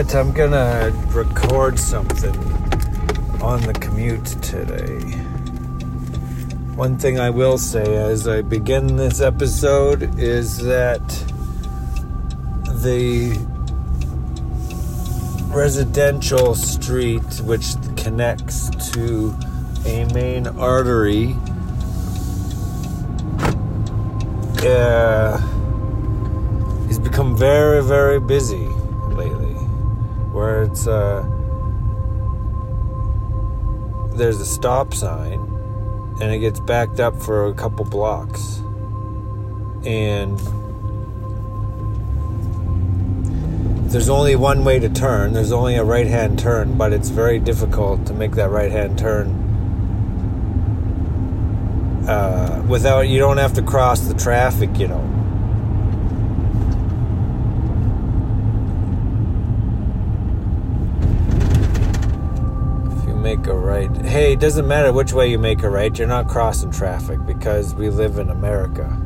I'm 0.00 0.32
gonna 0.32 0.92
record 1.08 1.78
something 1.78 2.34
on 3.42 3.60
the 3.60 3.74
commute 3.74 4.24
today. 4.42 4.98
One 6.74 6.96
thing 6.96 7.20
I 7.20 7.28
will 7.28 7.58
say 7.58 7.96
as 7.96 8.26
I 8.26 8.40
begin 8.40 8.96
this 8.96 9.20
episode 9.20 10.18
is 10.18 10.56
that 10.64 11.06
the 12.82 13.38
residential 15.48 16.54
street 16.54 17.40
which 17.44 17.74
connects 17.98 18.70
to 18.92 19.36
a 19.84 20.06
main 20.14 20.46
artery 20.46 21.36
uh, 24.66 25.36
he's 26.86 26.98
become 26.98 27.36
very 27.36 27.84
very 27.84 28.18
busy 28.18 28.69
where 30.32 30.62
it's 30.62 30.86
uh, 30.86 31.22
there's 34.16 34.40
a 34.40 34.46
stop 34.46 34.94
sign 34.94 35.38
and 36.20 36.32
it 36.32 36.38
gets 36.38 36.60
backed 36.60 37.00
up 37.00 37.20
for 37.20 37.46
a 37.46 37.54
couple 37.54 37.84
blocks 37.84 38.58
and 39.84 40.38
there's 43.90 44.08
only 44.08 44.36
one 44.36 44.64
way 44.64 44.78
to 44.78 44.88
turn. 44.88 45.32
There's 45.32 45.50
only 45.50 45.74
a 45.74 45.82
right 45.82 46.06
hand 46.06 46.38
turn, 46.38 46.78
but 46.78 46.92
it's 46.92 47.08
very 47.08 47.40
difficult 47.40 48.06
to 48.06 48.14
make 48.14 48.32
that 48.32 48.50
right 48.50 48.70
hand 48.70 48.98
turn 48.98 49.48
uh, 52.08 52.64
without, 52.68 53.02
you 53.02 53.18
don't 53.18 53.36
have 53.36 53.52
to 53.54 53.62
cross 53.62 54.00
the 54.00 54.14
traffic, 54.14 54.78
you 54.78 54.88
know. 54.88 55.04
If 62.96 63.08
you 63.08 63.14
make 63.40 63.48
a 63.48 63.54
right, 63.54 63.96
hey, 64.02 64.32
it 64.34 64.40
doesn't 64.40 64.68
matter 64.68 64.92
which 64.92 65.12
way 65.12 65.26
you 65.26 65.38
make 65.38 65.62
a 65.62 65.70
right, 65.70 65.98
you're 65.98 66.06
not 66.06 66.28
crossing 66.28 66.70
traffic 66.70 67.24
because 67.26 67.74
we 67.74 67.88
live 67.88 68.18
in 68.18 68.28
America 68.28 69.00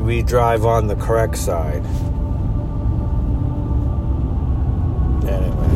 we 0.00 0.22
drive 0.22 0.64
on 0.64 0.86
the 0.86 0.96
correct 0.96 1.36
side. 1.36 1.84
Anyway. 5.24 5.68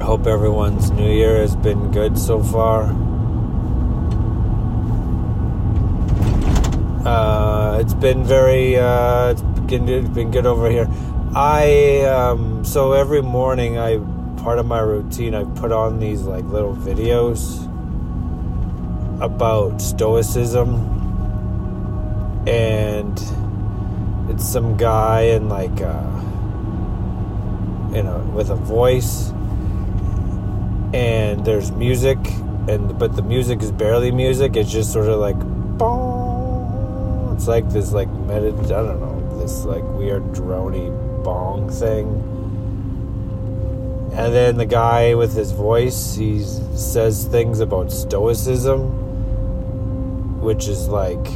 I 0.00 0.04
hope 0.04 0.26
everyone's 0.26 0.90
new 0.90 1.10
year 1.10 1.40
has 1.40 1.56
been 1.56 1.90
good 1.90 2.18
so 2.18 2.42
far. 2.42 2.94
Uh, 7.06 7.78
it's 7.80 7.94
been 7.94 8.22
very, 8.24 8.76
uh, 8.76 9.30
it's 9.30 9.42
been 9.42 10.30
good 10.30 10.46
over 10.46 10.70
here. 10.70 10.88
I, 11.34 12.02
um, 12.04 12.64
so 12.64 12.92
every 12.92 13.22
morning, 13.22 13.78
I, 13.78 13.98
part 14.42 14.58
of 14.58 14.66
my 14.66 14.80
routine, 14.80 15.34
I 15.34 15.44
put 15.44 15.72
on 15.72 15.98
these 15.98 16.22
like 16.22 16.44
little 16.44 16.74
videos 16.74 17.64
about 19.20 19.80
stoicism. 19.80 20.94
And 22.46 23.18
it's 24.30 24.48
some 24.48 24.76
guy 24.76 25.22
in 25.22 25.48
like 25.48 25.80
uh 25.80 26.04
you 27.94 28.02
know 28.02 28.18
with 28.34 28.50
a 28.50 28.56
voice. 28.56 29.30
And 30.94 31.44
there's 31.44 31.70
music 31.72 32.18
and 32.68 32.98
but 32.98 33.16
the 33.16 33.22
music 33.22 33.62
is 33.62 33.72
barely 33.72 34.10
music. 34.10 34.56
It's 34.56 34.70
just 34.70 34.92
sort 34.92 35.08
of 35.08 35.18
like 35.18 35.36
it's 37.34 37.48
like 37.48 37.68
this 37.70 37.92
like 37.92 38.08
medit 38.08 38.64
I 38.64 38.82
don't 38.82 39.00
know 39.00 39.38
this 39.38 39.64
like 39.64 39.84
weird 39.84 40.22
drony 40.32 41.07
bong 41.28 41.70
thing 41.70 42.06
and 44.16 44.34
then 44.34 44.56
the 44.56 44.66
guy 44.66 45.14
with 45.14 45.34
his 45.34 45.52
voice 45.52 46.14
he 46.14 46.42
says 46.74 47.24
things 47.26 47.60
about 47.60 47.92
stoicism 47.92 48.80
which 50.40 50.68
is 50.68 50.88
like 50.88 51.26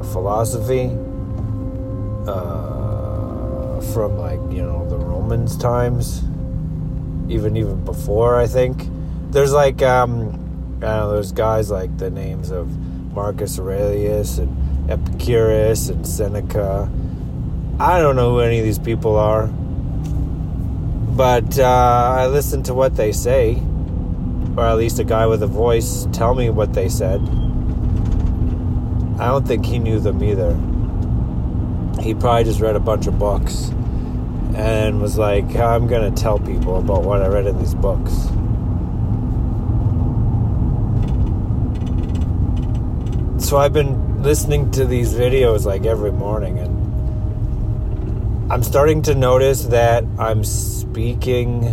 a 0.00 0.04
philosophy 0.12 0.90
uh, 2.26 3.80
from 3.92 4.16
like 4.16 4.40
you 4.50 4.62
know 4.62 4.88
the 4.88 4.96
Romans 4.96 5.56
times, 5.56 6.22
even 7.28 7.56
even 7.56 7.84
before 7.84 8.36
I 8.36 8.46
think. 8.46 8.88
There's 9.30 9.52
like 9.52 9.82
um, 9.82 10.30
I 10.78 10.80
don't 10.80 10.80
know. 10.80 11.12
There's 11.12 11.32
guys 11.32 11.70
like 11.70 11.96
the 11.98 12.10
names 12.10 12.50
of 12.50 12.68
Marcus 13.12 13.58
Aurelius 13.58 14.38
and 14.38 14.90
Epicurus 14.90 15.88
and 15.88 16.06
Seneca. 16.06 16.90
I 17.80 18.00
don't 18.00 18.14
know 18.14 18.30
who 18.30 18.40
any 18.40 18.60
of 18.60 18.64
these 18.64 18.78
people 18.78 19.16
are, 19.16 19.48
but 19.48 21.58
uh, 21.58 22.14
I 22.18 22.28
listen 22.28 22.62
to 22.64 22.74
what 22.74 22.94
they 22.94 23.10
say, 23.10 23.60
or 24.56 24.64
at 24.64 24.76
least 24.76 25.00
a 25.00 25.04
guy 25.04 25.26
with 25.26 25.42
a 25.42 25.48
voice 25.48 26.06
tell 26.12 26.36
me 26.36 26.50
what 26.50 26.72
they 26.72 26.88
said. 26.88 27.20
I 29.18 29.26
don't 29.26 29.46
think 29.46 29.66
he 29.66 29.80
knew 29.80 29.98
them 29.98 30.22
either. 30.22 30.52
He 32.00 32.14
probably 32.14 32.44
just 32.44 32.60
read 32.60 32.76
a 32.76 32.80
bunch 32.80 33.08
of 33.08 33.18
books 33.18 33.70
and 34.54 35.02
was 35.02 35.18
like, 35.18 35.56
I'm 35.56 35.88
to 35.88 36.12
tell 36.12 36.38
people 36.38 36.78
about 36.78 37.02
what 37.02 37.22
I 37.22 37.26
read 37.26 37.46
in 37.46 37.58
these 37.58 37.74
books. 37.74 38.12
So 43.44 43.56
I've 43.56 43.72
been 43.72 44.22
listening 44.22 44.70
to 44.72 44.84
these 44.84 45.12
videos 45.12 45.64
like 45.64 45.86
every 45.86 46.12
morning 46.12 46.60
and 46.60 46.83
I'm 48.54 48.62
starting 48.62 49.02
to 49.02 49.16
notice 49.16 49.64
that 49.64 50.04
I'm 50.16 50.44
speaking 50.44 51.64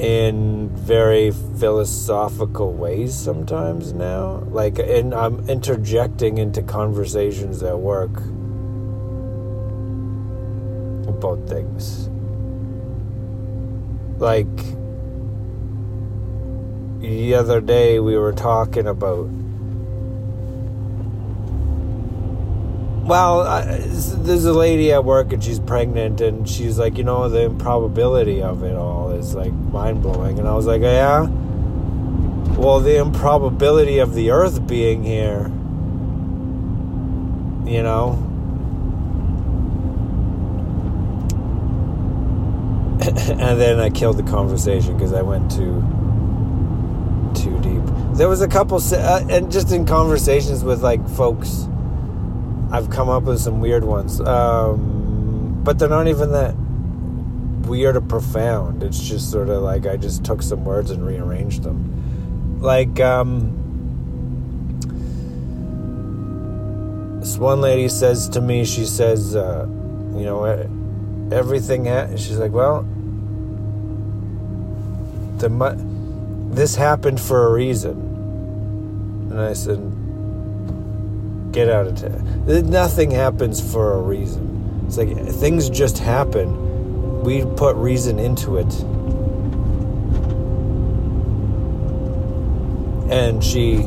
in 0.00 0.70
very 0.70 1.30
philosophical 1.30 2.72
ways 2.72 3.14
sometimes 3.14 3.92
now. 3.92 4.38
Like, 4.50 4.80
and 4.80 5.14
I'm 5.14 5.48
interjecting 5.48 6.38
into 6.38 6.62
conversations 6.62 7.62
at 7.62 7.78
work 7.78 8.10
about 11.06 11.48
things. 11.48 12.08
Like, 14.18 14.56
the 16.98 17.36
other 17.36 17.60
day 17.60 18.00
we 18.00 18.18
were 18.18 18.32
talking 18.32 18.88
about 18.88 19.28
well, 23.10 23.40
I, 23.40 23.64
there's 23.64 24.44
a 24.44 24.52
lady 24.52 24.92
at 24.92 25.04
work 25.04 25.32
and 25.32 25.42
she's 25.42 25.58
pregnant, 25.58 26.20
and 26.20 26.48
she's 26.48 26.78
like, 26.78 26.96
you 26.96 27.02
know, 27.02 27.28
the 27.28 27.42
improbability 27.42 28.40
of 28.40 28.62
it 28.62 28.76
all 28.76 29.10
is 29.10 29.34
like 29.34 29.52
mind 29.52 30.00
blowing. 30.00 30.38
And 30.38 30.46
I 30.46 30.54
was 30.54 30.66
like, 30.66 30.82
yeah. 30.82 31.22
Well, 32.56 32.78
the 32.78 32.98
improbability 32.98 33.98
of 33.98 34.14
the 34.14 34.30
Earth 34.30 34.64
being 34.64 35.02
here, 35.02 35.48
you 37.68 37.82
know. 37.82 38.12
and 43.40 43.60
then 43.60 43.80
I 43.80 43.90
killed 43.90 44.18
the 44.18 44.22
conversation 44.22 44.94
because 44.94 45.12
I 45.12 45.22
went 45.22 45.50
too 45.50 45.82
too 47.34 47.58
deep. 47.58 47.82
There 48.16 48.28
was 48.28 48.40
a 48.40 48.48
couple, 48.48 48.80
uh, 48.80 49.24
and 49.28 49.50
just 49.50 49.72
in 49.72 49.84
conversations 49.84 50.62
with 50.62 50.84
like 50.84 51.04
folks 51.08 51.66
I've 52.72 52.88
come 52.90 53.08
up 53.08 53.24
with 53.24 53.40
some 53.40 53.60
weird 53.60 53.84
ones, 53.84 54.20
um, 54.20 55.60
but 55.64 55.78
they're 55.78 55.88
not 55.88 56.06
even 56.06 56.30
that 56.32 56.54
weird 57.68 57.96
or 57.96 58.00
profound. 58.00 58.82
It's 58.82 59.00
just 59.00 59.30
sort 59.30 59.48
of 59.48 59.62
like 59.62 59.86
I 59.86 59.96
just 59.96 60.24
took 60.24 60.40
some 60.42 60.64
words 60.64 60.90
and 60.90 61.04
rearranged 61.04 61.64
them. 61.64 62.60
Like, 62.60 63.00
um, 63.00 63.56
this 67.20 67.38
one 67.38 67.60
lady 67.60 67.88
says 67.88 68.28
to 68.30 68.40
me, 68.40 68.64
she 68.64 68.84
says, 68.86 69.34
uh, 69.34 69.66
you 70.14 70.24
know, 70.24 70.44
everything. 71.32 71.86
Ha-, 71.86 72.16
she's 72.16 72.38
like, 72.38 72.52
well, 72.52 72.82
the 75.38 75.48
mu- 75.48 76.54
this 76.54 76.76
happened 76.76 77.20
for 77.20 77.46
a 77.46 77.52
reason, 77.52 79.28
and 79.30 79.40
I 79.40 79.54
said 79.54 79.78
get 81.52 81.68
out 81.68 81.86
of 81.86 81.96
town. 81.96 82.70
Nothing 82.70 83.10
happens 83.10 83.60
for 83.72 83.94
a 83.94 84.02
reason. 84.02 84.84
It's 84.86 84.96
like 84.96 85.16
things 85.34 85.70
just 85.70 85.98
happen. 85.98 87.22
We 87.22 87.44
put 87.56 87.76
reason 87.76 88.18
into 88.18 88.56
it. 88.56 88.72
And 93.12 93.42
she 93.42 93.86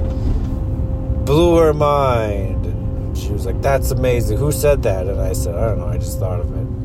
blew 1.25 1.57
her 1.57 1.73
mind. 1.73 3.17
She 3.17 3.31
was 3.31 3.45
like, 3.45 3.61
That's 3.61 3.91
amazing. 3.91 4.37
Who 4.37 4.51
said 4.51 4.83
that? 4.83 5.07
And 5.07 5.19
I 5.19 5.33
said, 5.33 5.55
I 5.55 5.69
don't 5.69 5.79
know. 5.79 5.87
I 5.87 5.97
just 5.97 6.19
thought 6.19 6.39
of 6.39 6.51
it. 6.51 6.83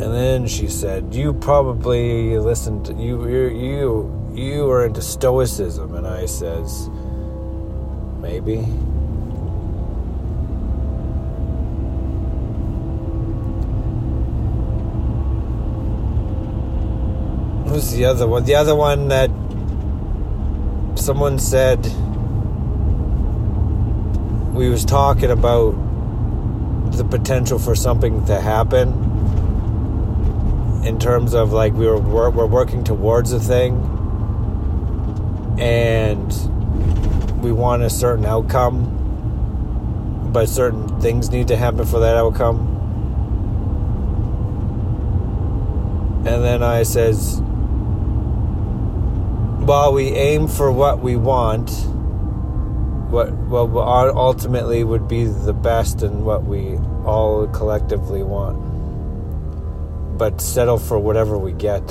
And 0.00 0.14
then 0.14 0.46
she 0.46 0.66
said, 0.66 1.14
"You 1.14 1.34
probably 1.34 2.38
listened. 2.38 2.86
To, 2.86 2.94
you 2.94 3.28
you 3.28 3.48
you 3.48 4.19
you 4.34 4.70
are 4.70 4.86
into 4.86 5.02
stoicism." 5.02 5.94
And 5.94 6.06
I 6.06 6.26
says, 6.26 6.88
"Maybe." 8.20 8.66
Who's 17.66 17.92
the 17.92 18.04
other 18.04 18.26
one? 18.26 18.44
The 18.44 18.56
other 18.56 18.74
one 18.74 19.08
that 19.08 19.30
someone 20.96 21.38
said 21.38 21.78
we 24.52 24.68
was 24.68 24.84
talking 24.84 25.30
about 25.30 25.74
the 26.92 27.04
potential 27.04 27.58
for 27.58 27.74
something 27.74 28.24
to 28.26 28.40
happen 28.40 28.88
in 30.84 30.98
terms 30.98 31.32
of 31.34 31.52
like 31.52 31.72
we 31.72 31.86
were 31.86 31.98
we're 32.30 32.46
working 32.46 32.82
towards 32.84 33.32
a 33.32 33.40
thing 33.40 33.99
and 35.60 37.42
we 37.42 37.52
want 37.52 37.82
a 37.82 37.90
certain 37.90 38.24
outcome 38.24 38.96
but 40.32 40.48
certain 40.48 41.00
things 41.00 41.30
need 41.30 41.48
to 41.48 41.56
happen 41.56 41.84
for 41.84 41.98
that 42.00 42.16
outcome. 42.16 42.76
And 46.26 46.44
then 46.44 46.62
i 46.62 46.82
says 46.82 47.40
while 49.70 49.92
we 49.92 50.08
aim 50.08 50.48
for 50.48 50.70
what 50.70 51.00
we 51.00 51.16
want 51.16 51.70
what 53.10 53.32
well 53.32 53.78
ultimately 54.16 54.84
would 54.84 55.08
be 55.08 55.24
the 55.24 55.52
best 55.52 56.02
and 56.02 56.24
what 56.24 56.44
we 56.44 56.76
all 57.04 57.46
collectively 57.48 58.22
want 58.22 58.58
but 60.18 60.40
settle 60.40 60.78
for 60.78 60.98
whatever 60.98 61.38
we 61.38 61.52
get 61.52 61.82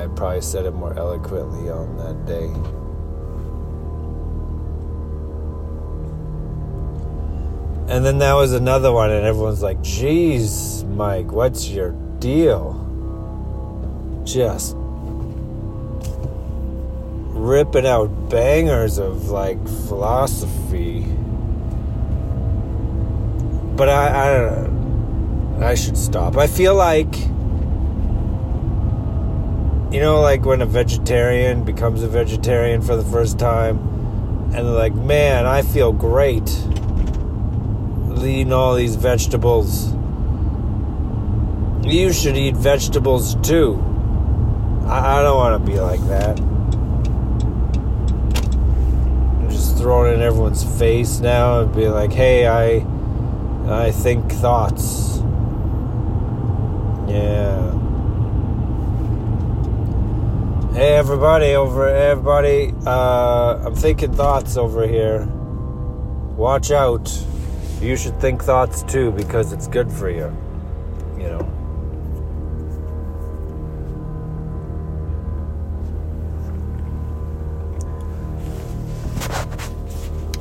I 0.00 0.06
probably 0.08 0.40
said 0.40 0.66
it 0.66 0.72
more 0.72 0.96
eloquently 0.98 1.70
on 1.70 1.96
that 1.98 2.26
day 2.26 2.46
and 7.94 8.04
then 8.04 8.18
that 8.18 8.34
was 8.34 8.52
another 8.52 8.92
one 8.92 9.10
and 9.10 9.24
everyone's 9.24 9.62
like 9.62 9.80
geez 9.82 10.84
Mike 10.84 11.32
what's 11.32 11.68
your 11.68 11.92
deal 12.18 12.86
just 14.24 14.76
ripping 17.40 17.86
out 17.86 18.28
bangers 18.28 18.98
of 18.98 19.30
like 19.30 19.62
philosophy. 19.88 21.00
But 23.76 23.88
I, 23.88 24.08
I. 24.08 24.70
I 25.70 25.74
should 25.74 25.98
stop. 25.98 26.38
I 26.38 26.46
feel 26.46 26.74
like, 26.74 27.14
you 29.92 30.00
know, 30.00 30.20
like 30.20 30.44
when 30.44 30.62
a 30.62 30.66
vegetarian 30.66 31.64
becomes 31.64 32.02
a 32.02 32.08
vegetarian 32.08 32.82
for 32.82 32.96
the 32.96 33.04
first 33.04 33.38
time, 33.38 33.78
and 34.54 34.54
they're 34.54 34.62
like, 34.62 34.94
man, 34.94 35.46
I 35.46 35.62
feel 35.62 35.92
great 35.92 36.48
eating 38.24 38.52
all 38.52 38.74
these 38.74 38.96
vegetables. 38.96 39.92
You 41.84 42.12
should 42.12 42.36
eat 42.36 42.54
vegetables 42.54 43.34
too. 43.36 43.78
I, 44.86 45.18
I 45.18 45.22
don't 45.22 45.36
want 45.36 45.64
to 45.64 45.70
be 45.70 45.80
like 45.80 46.00
that. 46.08 46.38
thrown 49.76 50.12
in 50.12 50.20
everyone's 50.20 50.62
face 50.78 51.20
now 51.20 51.60
and 51.60 51.74
be 51.74 51.88
like, 51.88 52.12
"Hey, 52.12 52.46
I 52.46 52.84
I 53.66 53.90
think 53.90 54.30
thoughts." 54.30 55.22
Yeah. 57.08 57.79
Hey 60.72 60.94
everybody 60.94 61.56
over 61.56 61.88
everybody 61.88 62.72
uh, 62.86 63.60
I'm 63.66 63.74
thinking 63.74 64.12
thoughts 64.12 64.56
over 64.56 64.86
here. 64.86 65.26
Watch 66.36 66.70
out. 66.70 67.10
You 67.80 67.96
should 67.96 68.20
think 68.20 68.44
thoughts 68.44 68.84
too 68.84 69.10
because 69.10 69.52
it's 69.52 69.66
good 69.66 69.90
for 69.90 70.08
you. 70.08 70.32
You 71.18 71.26
know. 71.26 71.40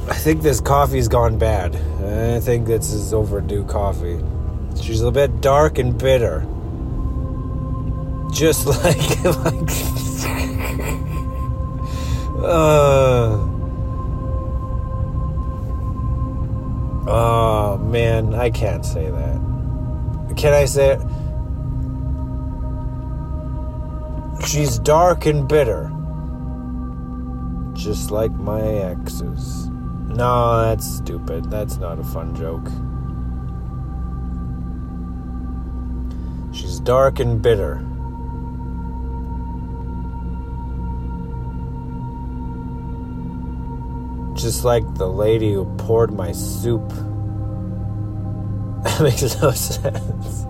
I 0.09 0.13
think 0.13 0.43
this 0.43 0.61
coffee's 0.61 1.07
gone 1.07 1.39
bad. 1.39 1.75
I 1.75 2.39
think 2.39 2.67
this 2.67 2.93
is 2.93 3.13
overdue 3.13 3.65
coffee. 3.65 4.19
She's 4.79 5.01
a 5.01 5.09
bit 5.11 5.41
dark 5.41 5.79
and 5.79 5.97
bitter. 5.97 6.45
Just 8.31 8.67
like 8.83 9.23
like 9.23 9.98
uh, 12.49 13.49
Oh 17.11 17.79
man, 17.79 18.35
I 18.35 18.51
can't 18.51 18.85
say 18.85 19.09
that. 19.09 20.33
Can 20.37 20.53
I 20.53 20.65
say 20.65 20.91
it? 20.91 21.01
She's 24.47 24.77
dark 24.77 25.25
and 25.25 25.47
bitter. 25.47 25.91
Just 27.73 28.11
like 28.11 28.31
my 28.31 28.61
exes. 28.61 29.69
No, 30.07 30.61
that's 30.61 30.85
stupid. 30.85 31.49
That's 31.49 31.77
not 31.77 31.97
a 31.97 32.03
fun 32.03 32.35
joke. 32.35 32.67
She's 36.53 36.79
dark 36.79 37.19
and 37.19 37.41
bitter. 37.41 37.88
Just 44.39 44.63
like 44.63 44.83
the 44.95 45.07
lady 45.07 45.51
who 45.51 45.65
poured 45.77 46.13
my 46.13 46.31
soup. 46.31 46.91
That 48.83 49.01
makes 49.01 49.41
no 49.41 49.51
sense. 49.51 50.45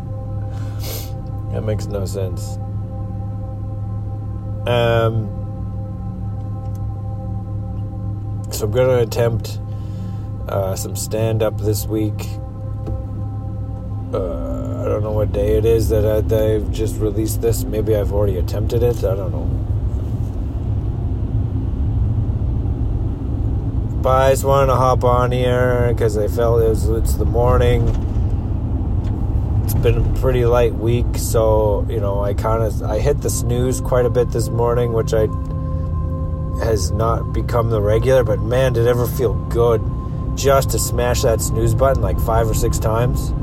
That 1.52 1.64
makes 1.64 1.88
no 1.88 2.06
sense. 2.06 2.58
Um, 4.68 5.28
so 8.52 8.66
I'm 8.66 8.72
to 8.72 9.00
attempt 9.00 9.60
uh, 10.48 10.76
some 10.76 10.96
stand 10.96 11.42
up 11.42 11.58
this 11.60 11.88
week. 11.88 12.28
Uh, 14.14 14.82
I 14.82 14.86
don't 14.86 15.02
know 15.02 15.12
what 15.12 15.32
day 15.32 15.58
it 15.58 15.66
is 15.66 15.90
that, 15.90 16.06
I, 16.06 16.22
that 16.22 16.42
I've 16.42 16.72
just 16.72 16.98
released 16.98 17.42
this. 17.42 17.64
Maybe 17.64 17.96
I've 17.96 18.14
already 18.14 18.38
attempted 18.38 18.84
it. 18.84 18.98
I 19.04 19.16
don't 19.16 19.32
know. 19.32 19.69
But 24.02 24.22
I 24.22 24.30
just 24.32 24.46
wanted 24.46 24.68
to 24.68 24.76
hop 24.76 25.04
on 25.04 25.32
here 25.32 25.90
because 25.92 26.18
I 26.18 26.28
felt 26.28 26.62
it 26.62 26.70
was 26.70 26.88
it's 26.88 27.16
the 27.16 27.26
morning. 27.26 27.88
It's 29.66 29.74
been 29.74 29.98
a 29.98 30.20
pretty 30.20 30.46
light 30.46 30.74
week, 30.74 31.06
so 31.18 31.86
you 31.90 32.00
know 32.00 32.24
I 32.24 32.34
kind 32.34 32.64
of 32.64 32.82
I 32.84 33.00
hit 33.00 33.22
the 33.22 33.30
snooze 33.30 33.82
quite 33.82 34.06
a 34.06 34.10
bit 34.10 34.32
this 34.32 34.48
morning, 34.50 34.94
which 34.94 35.14
I 35.14 35.28
has 36.64 36.92
not 36.92 37.34
become 37.34 37.70
the 37.70 37.82
regular, 37.82 38.24
but 38.24 38.40
man, 38.40 38.74
did 38.74 38.86
it 38.86 38.90
ever 38.90 39.06
feel 39.06 39.34
good 39.50 39.82
just 40.36 40.70
to 40.72 40.80
smash 40.80 41.24
that 41.24 41.42
snooze 41.42 41.74
button 41.74 42.02
like 42.02 42.20
five 42.22 42.50
or 42.50 42.54
six 42.54 42.80
times. 42.80 43.34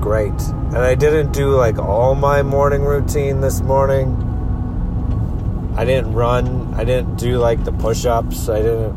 Great. 0.00 0.32
And 0.32 0.78
I 0.78 0.94
didn't 0.94 1.32
do 1.32 1.50
like 1.56 1.78
all 1.78 2.14
my 2.14 2.42
morning 2.42 2.82
routine 2.82 3.40
this 3.40 3.60
morning. 3.60 4.16
I 5.76 5.84
didn't 5.84 6.12
run. 6.12 6.74
I 6.74 6.84
didn't 6.84 7.16
do 7.16 7.38
like 7.38 7.64
the 7.64 7.72
push 7.72 8.04
ups. 8.04 8.48
I 8.48 8.62
didn't. 8.62 8.96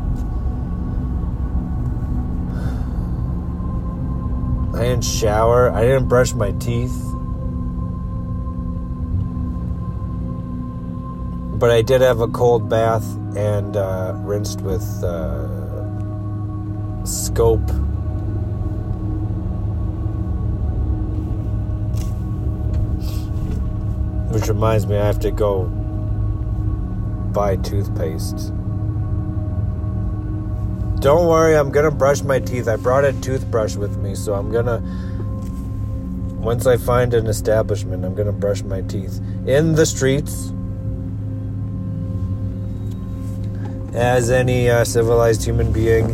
I 4.74 4.82
didn't 4.82 5.04
shower. 5.04 5.70
I 5.70 5.82
didn't 5.82 6.08
brush 6.08 6.34
my 6.34 6.52
teeth. 6.52 7.14
but 11.64 11.70
I 11.70 11.80
did 11.80 12.02
have 12.02 12.20
a 12.20 12.28
cold 12.28 12.68
bath 12.68 13.06
and 13.36 13.74
uh, 13.74 14.12
rinsed 14.18 14.60
with 14.60 14.82
uh, 15.02 15.46
scope. 17.06 17.66
Which 24.34 24.48
reminds 24.48 24.84
me, 24.84 24.96
I 24.96 25.06
have 25.06 25.20
to 25.20 25.30
go 25.30 25.66
buy 27.32 27.54
toothpaste. 27.54 28.52
Don't 31.00 31.28
worry, 31.28 31.56
I'm 31.56 31.70
gonna 31.70 31.92
brush 31.92 32.22
my 32.22 32.40
teeth. 32.40 32.66
I 32.66 32.74
brought 32.74 33.04
a 33.04 33.12
toothbrush 33.12 33.76
with 33.76 33.96
me, 33.98 34.16
so 34.16 34.34
I'm 34.34 34.50
gonna. 34.50 34.82
Once 36.40 36.66
I 36.66 36.76
find 36.78 37.14
an 37.14 37.28
establishment, 37.28 38.04
I'm 38.04 38.16
gonna 38.16 38.32
brush 38.32 38.64
my 38.64 38.80
teeth 38.80 39.20
in 39.46 39.76
the 39.76 39.86
streets 39.86 40.52
as 43.94 44.32
any 44.32 44.68
uh, 44.68 44.84
civilized 44.84 45.44
human 45.44 45.72
being 45.72 46.12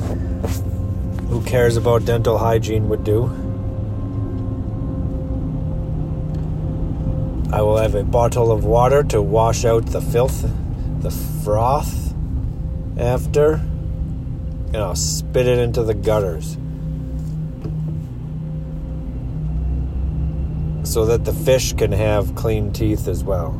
who 1.31 1.43
cares 1.45 1.79
about 1.79 2.05
dental 2.05 2.37
hygiene 2.37 2.91
would 2.91 3.03
do. 3.03 3.50
I 7.53 7.63
will 7.63 7.79
have 7.79 7.97
a 7.97 8.05
bottle 8.05 8.53
of 8.53 8.65
water 8.65 9.03
to 9.05 9.21
wash 9.21 9.65
out 9.65 9.87
the 9.87 10.01
filth, 10.01 10.49
the 11.03 11.11
froth 11.11 12.15
after, 12.97 13.55
and 13.55 14.77
I'll 14.77 14.95
spit 14.95 15.49
it 15.49 15.59
into 15.59 15.83
the 15.83 15.95
gutters. 15.95 16.57
So 20.89 21.07
that 21.07 21.25
the 21.25 21.33
fish 21.33 21.73
can 21.73 21.91
have 21.91 22.37
clean 22.37 22.73
teeth 22.73 23.09
as 23.09 23.25
well. 23.25 23.51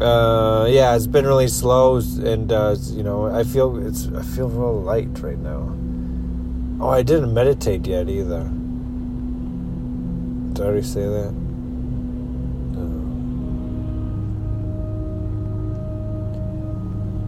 Uh, 0.00 0.64
yeah, 0.66 0.96
it's 0.96 1.06
been 1.06 1.26
really 1.26 1.48
slow, 1.48 1.98
and 1.98 2.50
uh, 2.50 2.76
you 2.92 3.02
know, 3.02 3.26
I 3.26 3.44
feel 3.44 3.86
it's 3.86 4.08
I 4.08 4.22
feel 4.22 4.48
real 4.48 4.80
light 4.80 5.18
right 5.18 5.38
now. 5.38 5.76
Oh, 6.82 6.88
I 6.88 7.02
didn't 7.02 7.34
meditate 7.34 7.86
yet 7.86 8.08
either. 8.08 8.42
Did 10.54 10.62
I 10.62 10.66
already 10.66 10.82
say 10.82 11.02
that? 11.02 11.30
No. 11.30 12.86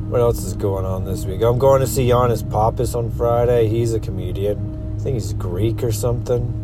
What 0.09 0.23
else 0.23 0.42
is 0.42 0.54
going 0.54 0.87
on 0.87 1.04
this 1.04 1.26
week? 1.26 1.42
I'm 1.42 1.59
going 1.59 1.82
to 1.82 1.87
see 1.87 2.09
Giannis 2.09 2.50
Pappas 2.50 2.94
on 2.94 3.11
Friday. 3.11 3.68
He's 3.68 3.92
a 3.92 4.00
comedian. 4.00 4.94
I 4.97 5.00
think 5.02 5.14
he's 5.16 5.35
Greek 5.35 5.82
or 5.85 5.92
something. 5.92 6.59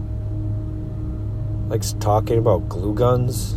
Likes 1.69 1.93
talking 2.01 2.39
about 2.39 2.71
glue 2.71 2.95
guns. 2.95 3.53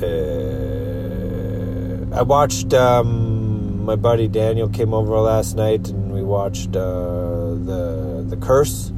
Uh, 0.00 0.56
I 2.16 2.22
watched. 2.22 2.72
Um, 2.72 3.23
my 3.84 3.96
buddy 3.96 4.28
Daniel 4.28 4.68
came 4.68 4.94
over 4.94 5.18
last 5.18 5.56
night, 5.56 5.88
and 5.88 6.12
we 6.12 6.22
watched 6.22 6.74
uh, 6.76 7.54
the 7.54 8.24
the 8.26 8.36
Curse, 8.36 8.92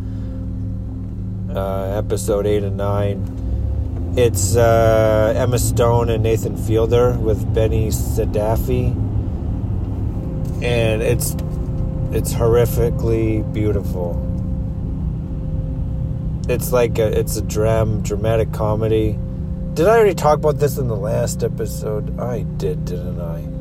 uh, 1.54 1.98
episode 1.98 2.46
eight 2.46 2.62
and 2.62 2.76
nine. 2.76 4.14
It's 4.16 4.56
uh, 4.56 5.34
Emma 5.36 5.58
Stone 5.58 6.08
and 6.10 6.22
Nathan 6.22 6.56
Fielder 6.56 7.12
with 7.18 7.52
Benny 7.54 7.88
Safdie, 7.88 8.94
and 10.62 11.02
it's 11.02 11.32
it's 12.12 12.32
horrifically 12.32 13.42
beautiful. 13.52 14.22
It's 16.48 16.72
like 16.72 16.98
a, 16.98 17.18
it's 17.18 17.36
a 17.36 17.42
dram 17.42 18.02
dramatic 18.02 18.52
comedy 18.52 19.18
did 19.76 19.88
I 19.88 19.98
already 19.98 20.14
talk 20.14 20.38
about 20.38 20.58
this 20.58 20.78
in 20.78 20.88
the 20.88 20.96
last 20.96 21.44
episode? 21.44 22.18
I 22.18 22.44
did, 22.44 22.86
didn't 22.86 23.20
I? 23.20 23.55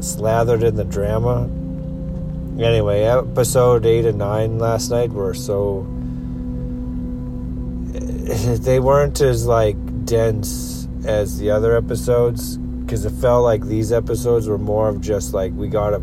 Slathered 0.00 0.62
in 0.62 0.76
the 0.76 0.84
drama. 0.84 1.42
Anyway, 2.58 3.02
episode 3.02 3.84
8 3.84 4.06
and 4.06 4.18
9 4.18 4.58
last 4.58 4.90
night 4.90 5.10
were 5.10 5.34
so. 5.34 5.86
They 8.30 8.78
weren't 8.78 9.20
as, 9.20 9.46
like, 9.46 9.76
dense 10.04 10.86
as 11.04 11.38
the 11.38 11.50
other 11.50 11.76
episodes. 11.76 12.56
Because 12.56 13.04
it 13.04 13.10
felt 13.10 13.44
like 13.44 13.64
these 13.64 13.92
episodes 13.92 14.48
were 14.48 14.58
more 14.58 14.88
of 14.88 15.00
just, 15.00 15.34
like, 15.34 15.52
we 15.54 15.68
gotta. 15.68 16.02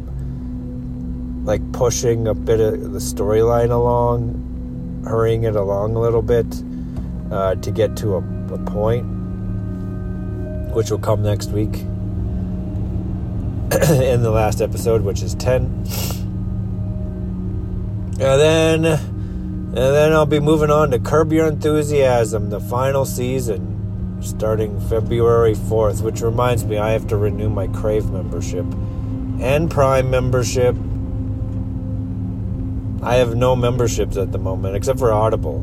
Like, 1.43 1.71
pushing 1.71 2.27
a 2.27 2.33
bit 2.33 2.59
of 2.59 2.91
the 2.91 2.99
storyline 2.99 3.71
along, 3.71 5.03
hurrying 5.07 5.43
it 5.43 5.55
along 5.55 5.95
a 5.95 5.99
little 5.99 6.21
bit 6.21 6.45
uh, 7.31 7.55
to 7.55 7.71
get 7.71 7.95
to 7.97 8.17
a 8.17 8.37
a 8.51 8.57
point, 8.59 9.05
which 10.73 10.91
will 10.91 10.99
come 10.99 11.21
next 11.21 11.49
week 11.49 11.83
in 13.89 14.24
the 14.24 14.31
last 14.31 14.60
episode, 14.62 15.01
which 15.01 15.22
is 15.22 15.36
10. 15.36 15.63
And 18.19 18.19
then, 18.19 18.86
and 18.86 19.75
then 19.75 20.13
I'll 20.13 20.25
be 20.25 20.39
moving 20.39 20.72
on 20.72 20.89
to 20.91 21.00
Curb 21.00 21.31
Your 21.31 21.48
Enthusiasm, 21.48 22.50
the 22.50 22.60
final 22.60 23.05
season, 23.05 24.17
starting 24.22 24.79
February 24.89 25.53
4th, 25.53 26.01
which 26.01 26.22
reminds 26.22 26.65
me 26.65 26.77
I 26.77 26.91
have 26.91 27.05
to 27.07 27.17
renew 27.17 27.50
my 27.50 27.67
Crave 27.67 28.10
membership 28.10 28.65
and 29.39 29.69
Prime 29.69 30.10
membership. 30.10 30.75
I 33.03 33.15
have 33.17 33.36
no 33.36 33.55
memberships 33.55 34.17
at 34.17 34.31
the 34.31 34.39
moment, 34.39 34.75
except 34.75 34.98
for 34.98 35.12
Audible. 35.12 35.60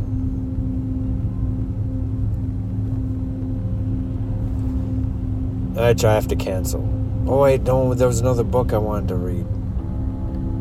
which 5.74 6.04
I 6.04 6.14
have 6.14 6.28
to 6.28 6.36
cancel. 6.36 7.03
Oh 7.26 7.40
wait, 7.40 7.62
no, 7.62 7.94
there 7.94 8.06
was 8.06 8.20
another 8.20 8.44
book 8.44 8.74
I 8.74 8.78
wanted 8.78 9.08
to 9.08 9.16
read. 9.16 9.46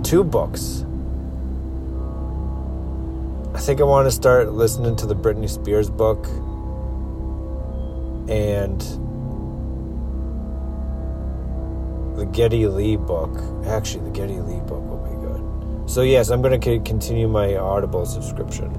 Two 0.05 0.23
books. 0.23 0.85
I 3.53 3.59
think 3.59 3.81
I 3.81 3.83
want 3.83 4.07
to 4.07 4.11
start 4.11 4.51
listening 4.53 4.95
to 4.95 5.05
the 5.05 5.15
Britney 5.15 5.49
Spears 5.49 5.89
book 5.89 6.25
and 8.29 8.79
the 12.17 12.25
Geddy 12.25 12.65
Lee 12.67 12.95
book. 12.95 13.29
Actually, 13.67 14.05
the 14.05 14.11
Geddy 14.11 14.39
Lee 14.39 14.61
book 14.61 14.83
will 14.83 15.03
be 15.03 15.15
good. 15.27 15.89
So 15.89 16.01
yes, 16.01 16.29
I'm 16.29 16.41
going 16.41 16.59
to 16.59 16.79
continue 16.79 17.27
my 17.27 17.57
Audible 17.57 18.05
subscription. 18.05 18.71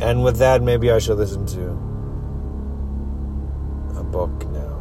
And 0.00 0.24
with 0.24 0.38
that, 0.38 0.62
maybe 0.62 0.90
I 0.90 0.98
should 0.98 1.18
listen 1.18 1.46
to 1.46 1.70
a 3.98 4.02
book 4.02 4.46
now. 4.50 4.77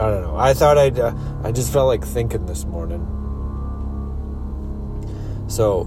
I 0.00 0.10
don't 0.10 0.22
know. 0.22 0.36
I 0.36 0.54
thought 0.54 0.78
I'd. 0.78 0.98
Uh, 0.98 1.14
I 1.44 1.52
just 1.52 1.72
felt 1.72 1.86
like 1.86 2.04
thinking 2.04 2.46
this 2.46 2.64
morning. 2.64 3.06
So 5.48 5.82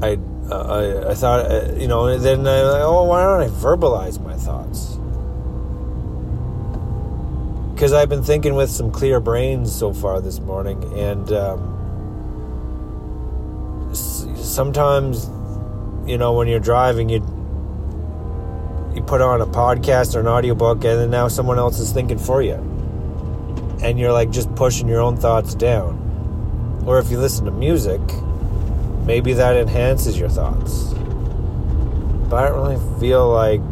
I, 0.00 0.18
uh, 0.50 1.04
I, 1.04 1.10
I 1.10 1.14
thought, 1.14 1.50
uh, 1.50 1.74
you 1.76 1.88
know, 1.88 2.16
then 2.16 2.46
I, 2.46 2.80
oh, 2.82 3.04
why 3.04 3.22
don't 3.22 3.42
I 3.42 3.48
verbalize 3.48 4.18
my 4.22 4.34
thoughts? 4.34 4.96
Because 7.74 7.92
I've 7.92 8.08
been 8.08 8.22
thinking 8.22 8.54
with 8.54 8.70
some 8.70 8.90
clear 8.90 9.20
brains 9.20 9.74
so 9.74 9.92
far 9.92 10.22
this 10.22 10.38
morning, 10.40 10.82
and 10.96 11.30
um, 11.32 11.66
sometimes 13.94 15.28
you 16.06 16.18
know, 16.18 16.32
when 16.32 16.48
you're 16.48 16.60
driving, 16.60 17.08
you 17.08 17.20
you 19.00 19.06
put 19.06 19.22
on 19.22 19.40
a 19.40 19.46
podcast 19.46 20.14
or 20.14 20.20
an 20.20 20.26
audiobook 20.26 20.84
and 20.84 21.00
then 21.00 21.10
now 21.10 21.26
someone 21.26 21.58
else 21.58 21.78
is 21.78 21.90
thinking 21.90 22.18
for 22.18 22.42
you. 22.42 22.54
And 23.82 23.98
you're 23.98 24.12
like 24.12 24.30
just 24.30 24.54
pushing 24.54 24.88
your 24.88 25.00
own 25.00 25.16
thoughts 25.16 25.54
down. 25.54 26.82
Or 26.86 26.98
if 26.98 27.10
you 27.10 27.18
listen 27.18 27.46
to 27.46 27.50
music, 27.50 28.00
maybe 29.06 29.32
that 29.32 29.56
enhances 29.56 30.18
your 30.18 30.28
thoughts. 30.28 30.92
But 32.28 32.44
I 32.44 32.48
don't 32.48 32.58
really 32.58 33.00
feel 33.00 33.30
like 33.30 33.62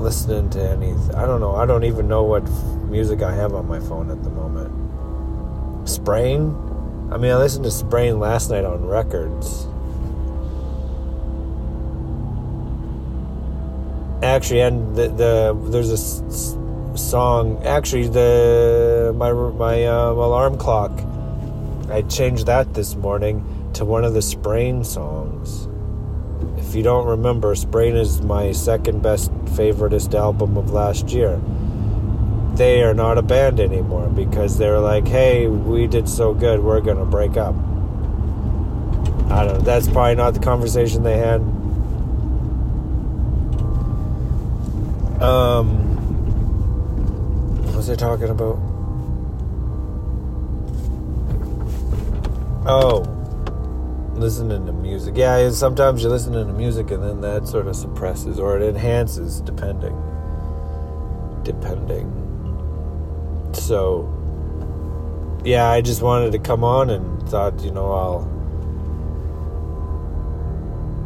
listening 0.00 0.48
to 0.50 0.62
any 0.62 0.92
I 1.14 1.26
don't 1.26 1.40
know. 1.40 1.54
I 1.54 1.66
don't 1.66 1.84
even 1.84 2.08
know 2.08 2.22
what 2.22 2.42
music 2.88 3.22
I 3.22 3.34
have 3.34 3.52
on 3.52 3.68
my 3.68 3.80
phone 3.80 4.10
at 4.10 4.22
the 4.24 4.30
moment. 4.30 5.88
Sprain? 5.88 6.56
I 7.12 7.18
mean, 7.18 7.30
I 7.30 7.36
listened 7.36 7.64
to 7.64 7.70
Sprain 7.70 8.18
last 8.18 8.50
night 8.50 8.64
on 8.64 8.86
records 8.86 9.66
actually, 14.24 14.60
and 14.60 14.96
the, 14.96 15.08
the 15.08 15.68
there's 15.70 15.90
a 15.90 15.94
s- 15.94 16.56
song. 16.94 17.62
Actually, 17.64 18.08
the 18.08 19.12
my 19.16 19.32
my 19.32 19.86
um, 19.86 20.18
alarm 20.18 20.58
clock. 20.58 20.90
I 21.90 22.02
changed 22.02 22.46
that 22.46 22.74
this 22.74 22.96
morning 22.96 23.44
to 23.74 23.84
one 23.84 24.04
of 24.04 24.14
the 24.14 24.22
Sprain 24.22 24.82
songs. 24.84 25.68
If 26.58 26.74
you 26.74 26.82
don't 26.82 27.06
remember, 27.06 27.54
Sprain 27.54 27.94
is 27.94 28.22
my 28.22 28.52
second 28.52 29.02
best 29.02 29.30
favoriteest 29.56 30.14
album 30.14 30.56
of 30.56 30.70
last 30.72 31.10
year. 31.10 31.40
They 32.54 32.82
are 32.82 32.94
not 32.94 33.18
a 33.18 33.22
band 33.22 33.60
anymore 33.60 34.08
because 34.08 34.58
they're 34.58 34.80
like, 34.80 35.06
hey, 35.06 35.46
we 35.48 35.86
did 35.86 36.08
so 36.08 36.32
good, 36.34 36.60
we're 36.60 36.80
gonna 36.80 37.04
break 37.04 37.36
up. 37.36 37.54
I 39.30 39.44
don't 39.44 39.54
know. 39.54 39.60
That's 39.60 39.88
probably 39.88 40.14
not 40.14 40.34
the 40.34 40.40
conversation 40.40 41.02
they 41.02 41.18
had 41.18 41.40
Um, 45.24 45.68
what 47.64 47.76
was 47.76 47.88
I 47.88 47.94
talking 47.94 48.28
about? 48.28 48.58
Oh, 52.66 53.04
listening 54.16 54.66
to 54.66 54.72
music. 54.72 55.14
Yeah, 55.16 55.48
sometimes 55.48 56.02
you're 56.02 56.10
listening 56.10 56.46
to 56.46 56.52
music 56.52 56.90
and 56.90 57.02
then 57.02 57.22
that 57.22 57.48
sort 57.48 57.68
of 57.68 57.74
suppresses 57.74 58.38
or 58.38 58.58
it 58.58 58.68
enhances, 58.68 59.40
depending. 59.40 59.96
Depending. 61.42 62.10
So, 63.54 64.10
yeah, 65.42 65.70
I 65.70 65.80
just 65.80 66.02
wanted 66.02 66.32
to 66.32 66.38
come 66.38 66.62
on 66.62 66.90
and 66.90 67.26
thought, 67.30 67.58
you 67.62 67.70
know, 67.70 67.90
I'll 67.92 68.30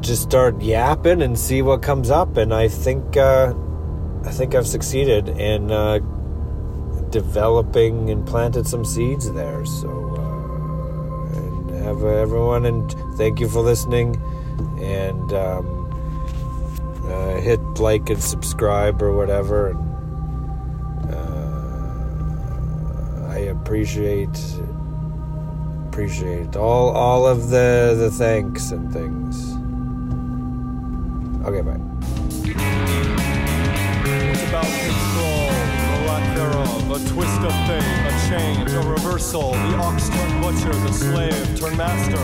just 0.01 0.23
start 0.23 0.61
yapping 0.61 1.23
and 1.23 1.39
see 1.39 1.63
what 1.63 1.83
comes 1.83 2.11
up. 2.11 2.37
And 2.37 2.53
I 2.53 2.67
think 2.67 3.17
uh, 3.17 3.55
I 4.29 4.31
think 4.31 4.55
I've 4.55 4.67
succeeded 4.67 5.31
in 5.31 5.71
uh, 5.71 6.01
developing 7.09 8.11
and 8.11 8.27
planted 8.27 8.67
some 8.67 8.85
seeds 8.85 9.33
there. 9.33 9.65
So 9.65 9.89
uh, 9.89 11.39
and 11.39 11.71
have 11.71 12.05
everyone 12.05 12.67
and 12.67 12.95
thank 13.17 13.41
you 13.41 13.49
for 13.49 13.63
listening. 13.63 14.21
And 14.81 15.33
um, 15.33 15.89
uh, 17.07 17.41
hit 17.41 17.59
like 17.81 18.11
and 18.11 18.23
subscribe 18.23 19.01
or 19.01 19.17
whatever. 19.17 19.71
And, 19.71 19.81
uh, 21.15 21.19
I 23.29 23.39
appreciate 23.39 24.39
appreciate 25.89 26.55
all 26.55 26.91
all 26.91 27.27
of 27.27 27.49
the 27.49 27.97
the 27.99 28.11
thanks 28.11 28.73
and 28.73 28.93
things. 28.93 29.57
Okay, 31.47 31.63
bye. 31.63 31.81
About 34.49 34.65
control, 34.65 35.51
the 35.93 36.05
lack 36.09 36.35
thereof, 36.35 36.91
a 36.91 37.09
twist 37.11 37.41
of 37.43 37.53
fate, 37.69 37.83
a 37.83 38.13
change, 38.31 38.71
a 38.73 38.81
reversal. 38.81 39.53
The 39.53 39.77
ox 39.77 40.09
turned 40.09 40.43
butcher, 40.43 40.73
the 40.73 40.93
slave 40.93 41.61
turned 41.61 41.77
master, 41.77 42.17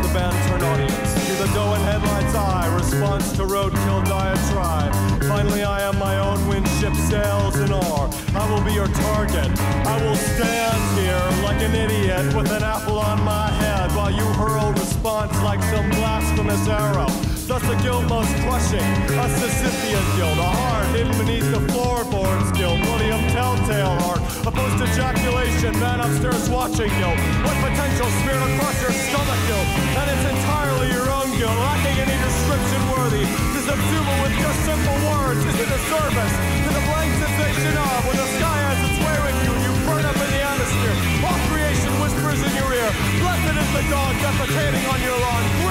the 0.00 0.08
band 0.14 0.34
turned 0.48 0.62
audience. 0.62 1.26
Through 1.26 1.46
the 1.46 1.52
doe 1.52 1.74
and 1.74 1.84
headlights 1.84 2.34
eye, 2.34 2.74
response 2.74 3.30
to 3.32 3.42
roadkill 3.42 4.06
diatribe. 4.06 4.94
Finally, 5.24 5.64
I 5.64 5.82
am 5.82 5.98
my 5.98 6.16
own 6.18 6.48
wind 6.48 6.66
ship 6.80 6.94
sails 6.94 7.58
in. 7.58 7.70
I 7.70 8.50
will 8.50 8.64
be 8.64 8.72
your 8.72 8.88
target. 8.88 9.50
I 9.60 10.02
will 10.02 10.16
stand 10.16 10.98
here 10.98 11.44
like 11.44 11.60
an 11.60 11.74
idiot 11.74 12.34
with 12.34 12.50
an 12.52 12.62
apple 12.62 12.98
on 12.98 13.22
my 13.22 13.50
head 13.50 13.92
while 13.92 14.10
you 14.10 14.24
hurl 14.40 14.72
response 14.72 15.34
like 15.42 15.62
some 15.64 15.90
blasphemous 15.90 16.66
arrow. 16.68 17.35
Thus 17.46 17.62
the 17.62 17.78
guilt 17.78 18.10
most 18.10 18.34
crushing, 18.42 18.82
a 19.14 19.26
Sisyphean 19.38 20.02
guilt, 20.18 20.34
a 20.34 20.50
heart 20.50 20.90
hidden 20.90 21.14
beneath 21.14 21.46
the 21.54 21.62
floorboards 21.70 22.50
guilt, 22.58 22.74
William 22.90 23.22
Telltale 23.30 23.94
heart, 24.02 24.18
a 24.42 24.50
post 24.50 24.82
ejaculation, 24.82 25.70
man 25.78 26.02
upstairs 26.02 26.50
watching 26.50 26.90
guilt, 26.98 27.14
what 27.46 27.54
potential 27.62 28.10
smeared 28.18 28.42
across 28.50 28.74
your 28.82 28.90
stomach 28.90 29.40
guilt, 29.46 29.68
and 29.94 30.06
it's 30.10 30.26
entirely 30.26 30.90
your 30.90 31.06
own 31.06 31.30
guilt, 31.38 31.54
lacking 31.54 31.94
any 32.02 32.18
description 32.18 32.82
worthy, 32.90 33.22
to 33.22 33.60
subsume 33.62 34.06
it 34.10 34.18
with 34.26 34.34
just 34.42 34.58
simple 34.66 34.98
words, 35.06 35.38
is 35.46 35.70
a 35.70 35.80
service 35.86 36.34
to 36.66 36.70
the 36.74 36.82
blank 36.90 37.14
sensation 37.14 37.74
of 37.78 38.10
when 38.10 38.18
the 38.18 38.28
sky 38.42 38.58
has 38.74 38.80
its 38.90 38.98
way 39.06 39.16
with 39.22 39.38
you 39.46 39.50
and 39.54 39.62
you 39.62 39.72
burn 39.86 40.02
up 40.02 40.18
in 40.18 40.30
the 40.34 40.42
atmosphere, 40.42 40.96
all 41.22 41.38
creation 41.46 41.94
whispers 42.02 42.42
in 42.42 42.52
your 42.58 42.74
ear, 42.74 42.90
blessed 43.22 43.54
is 43.54 43.70
the 43.70 43.84
dog 43.86 44.18
defecating 44.18 44.82
on 44.90 44.98
your 44.98 45.14
lawn, 45.14 45.65